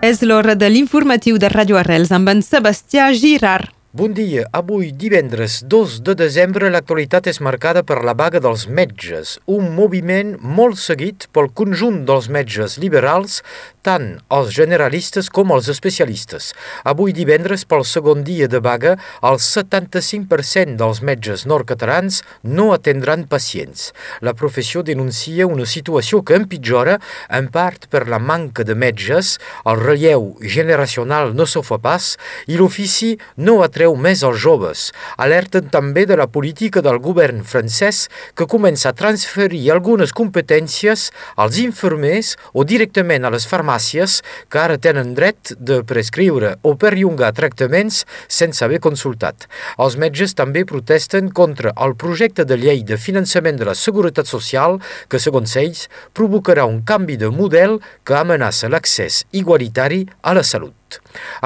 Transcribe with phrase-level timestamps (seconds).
[0.00, 3.68] És l'hora de l'informatiu de Radio Arrels amb en Sebastià Girard.
[3.92, 4.44] Bon dia.
[4.54, 10.36] Avui, divendres 2 de desembre, l'actualitat és marcada per la vaga dels metges, un moviment
[10.38, 13.40] molt seguit pel conjunt dels metges liberals,
[13.82, 16.52] tant els generalistes com els especialistes.
[16.86, 18.92] Avui, divendres, pel segon dia de vaga,
[19.26, 23.90] el 75% dels metges nord-catalans no atendran pacients.
[24.22, 29.34] La professió denuncia una situació que empitjora, en part per la manca de metges,
[29.66, 32.12] el relleu generacional no s'ho fa pas
[32.46, 34.80] i l'ofici no atreu atreu més els joves.
[35.16, 41.06] Alerten també de la política del govern francès que comença a transferir algunes competències
[41.40, 44.18] als infermers o directament a les farmàcies
[44.52, 49.48] que ara tenen dret de prescriure o perllongar tractaments sense haver consultat.
[49.80, 54.76] Els metges també protesten contra el projecte de llei de finançament de la Seguretat Social
[55.08, 60.79] que, segons ells, provocarà un canvi de model que amenaça l'accés igualitari a la salut.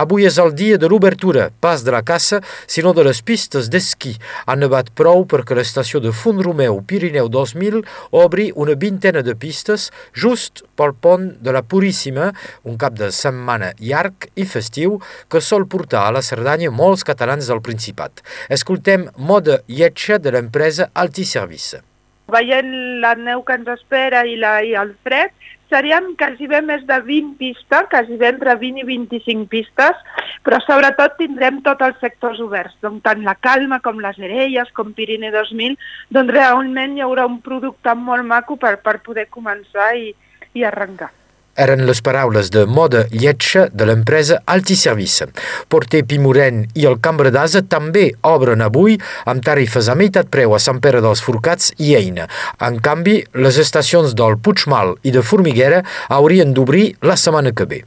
[0.00, 4.14] Avui és el dia de l'obertura, pas de la caça, sinó de les pistes d'esquí.
[4.46, 7.82] Ha nevat prou perquè l'estació de Font Romeu Pirineu 2000
[8.24, 12.32] obri una vintena de pistes just pel pont de la Puríssima,
[12.64, 17.50] un cap de setmana llarg i festiu que sol portar a la Cerdanya molts catalans
[17.50, 18.22] del Principat.
[18.48, 21.82] Escoltem Moda Lletja de l'empresa Altiservice.
[22.32, 22.70] Veient
[23.02, 25.34] la neu que ens espera i, la, i el fred,
[25.72, 30.04] seríem quasi bé més de 20 pistes, quasi bé entre 20 i 25 pistes,
[30.44, 34.94] però sobretot tindrem tots els sectors oberts, doncs tant la Calma com les Erelles, com
[34.96, 35.76] Pirineu 2000,
[36.14, 40.12] doncs realment hi haurà un producte molt maco per, per poder començar i,
[40.54, 41.12] i arrencar.
[41.54, 45.28] Eren les paraules de Moda Lletja de l'empresa Altiservice.
[45.70, 48.98] Porter Pimuren i el Cambra d'Asa també obren avui
[49.30, 52.26] amb tarifes a meitat preu a Sant Pere dels Forcats i Eina.
[52.58, 57.84] En canvi, les estacions del Puigmal i de Formiguera haurien d'obrir la setmana que ve.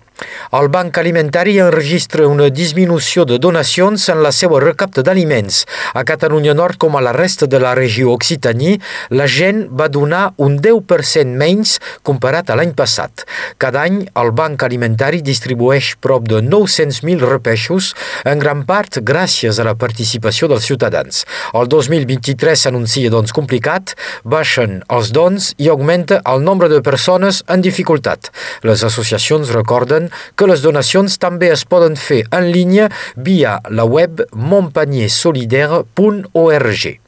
[0.57, 5.66] El Banc Alimentari enregistra una disminució de donacions en la seva recapta d'aliments.
[5.94, 8.79] A Catalunya Nord, com a la resta de la regió Occitania,
[9.09, 11.77] la gent va donar un 10% menys
[12.07, 13.25] comparat a l'any passat.
[13.61, 17.94] Cada any, el Banc Alimentari distribueix prop de 900.000 repeixos,
[18.25, 21.25] en gran part gràcies a la participació dels ciutadans.
[21.53, 27.61] El 2023 s'anuncia doncs complicat, baixen els dons i augmenta el nombre de persones en
[27.61, 28.31] dificultat.
[28.63, 31.95] Les associacions recorden que les donacions també es poden
[32.31, 37.06] en línia via la web montpagniersolidaire.org.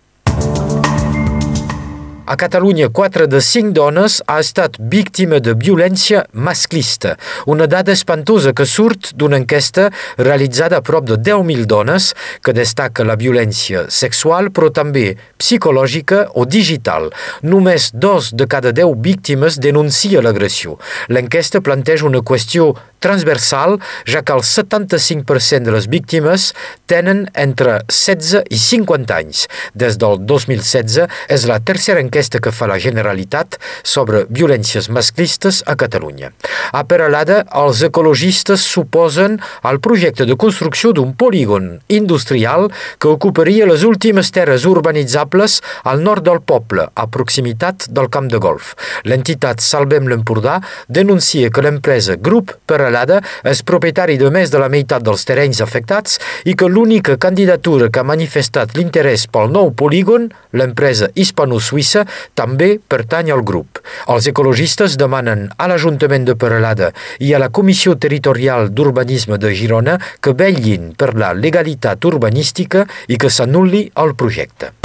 [2.31, 7.15] A Catalunya, 4 de 5 dones ha estat víctima de violència masclista,
[7.49, 9.87] una dada espantosa que surt d'una enquesta
[10.19, 12.11] realitzada a prop de 10.000 dones
[12.45, 17.09] que destaca la violència sexual però també psicològica o digital.
[17.41, 20.77] Només dos de cada 10 víctimes denuncia l'agressió.
[21.09, 26.51] L'enquesta planteja una qüestió transversal, ja que el 75% de les víctimes
[26.85, 29.45] tenen entre 16 i 50 anys.
[29.73, 33.55] Des del 2016 és la tercera enquesta que fa la Generalitat
[33.87, 36.33] sobre violències masclistes a Catalunya.
[36.75, 42.67] A Peralada, els ecologistes suposen el projecte de construcció d'un polígon industrial
[42.99, 48.41] que ocuparia les últimes terres urbanitzables al nord del poble, a proximitat del camp de
[48.43, 48.73] golf.
[49.07, 50.59] L'entitat Salvem l'Empordà
[50.89, 56.19] denuncia que l'empresa Grup Peralada és propietari de més de la meitat dels terrenys afectats
[56.43, 63.31] i que l'única candidatura que ha manifestat l'interès pel nou polígon, l'empresa hispano-suïssa, també pertany
[63.33, 63.81] al grup.
[64.07, 69.99] Els ecologistes demanen a l'Ajuntament de Peralada i a la Comissió Territorial d'Urbanisme de Girona
[70.21, 74.78] que vetllin per la legalitat urbanística i que s'anul·li el projecte.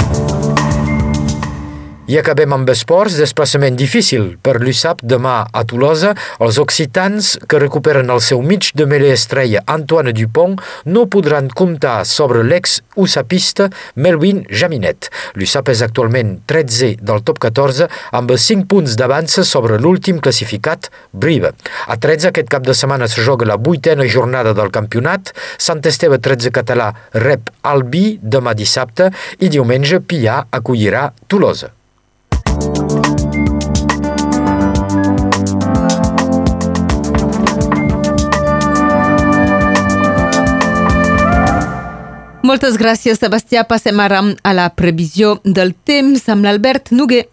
[2.05, 6.11] I acabem amb esports, desplaçament difícil per l'USAP demà a Tolosa.
[6.37, 10.53] Els occitans que recuperen el seu mig de melé estrella Antoine Dupont
[10.85, 15.09] no podran comptar sobre l'ex-usapista Melvin Jaminet.
[15.33, 17.87] L'USAP és actualment 13 del top 14
[18.19, 21.55] amb 5 punts d'avança sobre l'últim classificat, Brive.
[21.89, 25.33] A 13 aquest cap de setmana es joga la vuitena jornada del campionat.
[25.57, 29.09] Sant Esteve 13 català rep Albi demà dissabte
[29.41, 31.74] i diumenge Pià acollirà Tolosa.
[42.45, 43.63] Moltes gràcies, Sebastià.
[43.65, 47.23] Passem ara a la previsió del temps amb l'Albert Noguer.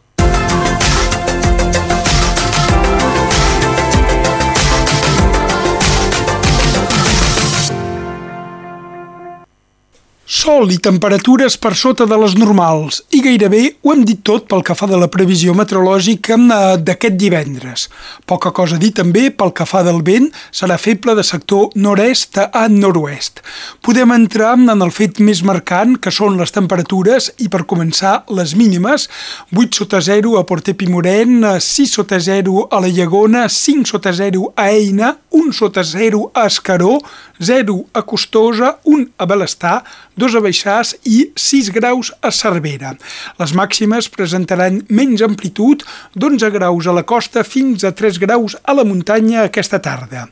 [10.43, 14.65] Sol i temperatures per sota de les normals i gairebé ho hem dit tot pel
[14.67, 17.85] que fa de la previsió meteorològica eh, d'aquest divendres.
[18.27, 22.65] Poca cosa dir també pel que fa del vent serà feble de sector nord-est a
[22.73, 23.39] nord-oest.
[23.87, 28.57] Podem entrar en el fet més marcant que són les temperatures i per començar les
[28.59, 29.07] mínimes
[29.55, 34.51] 8 sota 0 a Porter Pimoren, 6 sota 0 a la Llagona, 5 sota 0
[34.57, 36.99] a Eina, 1 sota 0 a Escaró,
[37.39, 39.85] 0 a Costosa, 1 a Balestar,
[40.17, 42.95] 2 a Baixàs i 6 graus a Cervera.
[43.41, 45.85] Les màximes presentaran menys amplitud
[46.15, 50.27] d'11 graus a la costa fins a 3 graus a la muntanya aquesta tarda.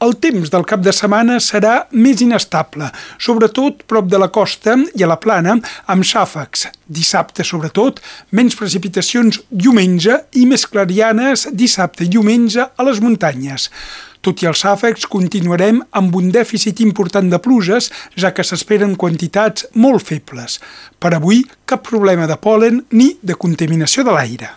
[0.00, 5.04] El temps del cap de setmana serà més inestable, sobretot prop de la costa i
[5.04, 6.68] a la plana, amb xàfecs.
[6.86, 13.70] Dissabte, sobretot, menys precipitacions diumenge i més clarianes dissabte i diumenge a les muntanyes.
[14.26, 19.68] Tot i els àfecs, continuarem amb un dèficit important de pluges, ja que s'esperen quantitats
[19.78, 20.58] molt febles.
[20.98, 24.54] Per avui, cap problema de pol·len ni de contaminació de l'aire.